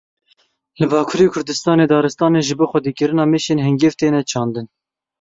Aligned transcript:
Li 0.79 0.87
Bakurê 0.91 1.27
Kurdistanê 1.33 1.85
daristanên 1.91 2.45
ji 2.47 2.55
bo 2.59 2.65
xwedîkirina 2.71 3.23
mêşên 3.33 3.59
hingiv 3.67 3.93
têne 3.99 4.21
çandin 4.31 4.67